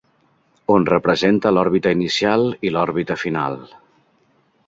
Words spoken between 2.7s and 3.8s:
l'òrbita final.